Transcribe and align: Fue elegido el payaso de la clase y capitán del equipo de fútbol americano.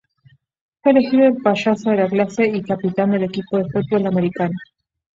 Fue 0.81 0.93
elegido 0.93 1.27
el 1.27 1.37
payaso 1.43 1.91
de 1.91 1.97
la 1.97 2.07
clase 2.09 2.47
y 2.47 2.63
capitán 2.63 3.11
del 3.11 3.25
equipo 3.25 3.59
de 3.59 3.69
fútbol 3.69 4.07
americano. 4.07 4.57